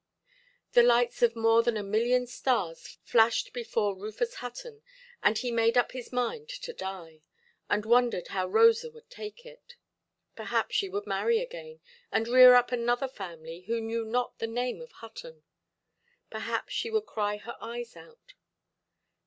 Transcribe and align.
The 0.71 0.81
lights 0.81 1.21
of 1.21 1.35
more 1.35 1.61
than 1.61 1.77
a 1.77 1.83
million 1.83 2.25
stars 2.25 2.97
flashed 3.03 3.53
before 3.53 3.95
Rufus 3.95 4.33
Hutton, 4.33 4.81
and 5.21 5.37
he 5.37 5.51
made 5.51 5.77
up 5.77 5.91
his 5.91 6.11
mind 6.11 6.49
to 6.49 6.73
die, 6.73 7.21
and 7.69 7.85
wondered 7.85 8.29
how 8.29 8.47
Rosa 8.47 8.89
would 8.89 9.11
take 9.11 9.45
it. 9.45 9.75
Perhaps 10.35 10.73
she 10.75 10.89
would 10.89 11.05
marry 11.05 11.37
again, 11.39 11.81
and 12.11 12.27
rear 12.27 12.55
up 12.55 12.71
another 12.71 13.07
family 13.07 13.59
who 13.67 13.79
knew 13.79 14.03
not 14.03 14.39
the 14.39 14.47
name 14.47 14.81
of 14.81 14.91
Hutton; 14.91 15.43
perhaps 16.31 16.73
she 16.73 16.89
would 16.89 17.05
cry 17.05 17.37
her 17.37 17.55
eyes 17.61 17.95
out. 17.95 18.33